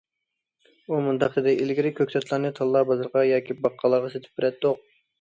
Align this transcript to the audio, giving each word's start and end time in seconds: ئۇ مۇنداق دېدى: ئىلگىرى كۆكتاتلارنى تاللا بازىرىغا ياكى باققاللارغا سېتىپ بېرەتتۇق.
ئۇ 0.91 1.01
مۇنداق 1.07 1.35
دېدى: 1.41 1.53
ئىلگىرى 1.65 1.93
كۆكتاتلارنى 2.01 2.53
تاللا 2.63 2.85
بازىرىغا 2.91 3.27
ياكى 3.31 3.61
باققاللارغا 3.63 4.15
سېتىپ 4.19 4.39
بېرەتتۇق. 4.43 4.87